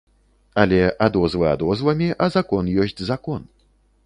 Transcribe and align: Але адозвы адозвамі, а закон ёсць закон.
Але 0.61 0.79
адозвы 1.07 1.45
адозвамі, 1.51 2.09
а 2.25 2.31
закон 2.37 2.73
ёсць 2.87 2.99
закон. 3.13 3.41